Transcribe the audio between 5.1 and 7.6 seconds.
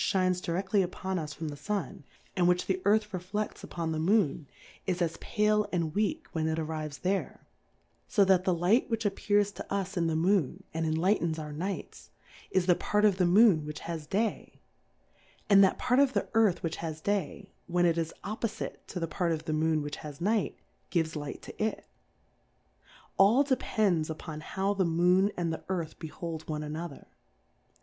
pale and weak when it arrives there;